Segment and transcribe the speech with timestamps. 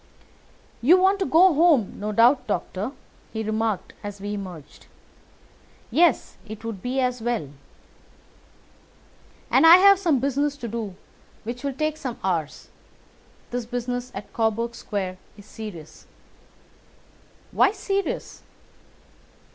[0.81, 2.91] "You want to go home, no doubt, Doctor,"
[3.31, 4.87] he remarked as we emerged.
[5.91, 7.49] "Yes, it would be as well."
[9.51, 10.95] "And I have some business to do
[11.43, 12.69] which will take some hours.
[13.51, 16.07] This business at Coburg Square is serious."
[17.51, 18.41] "Why serious?"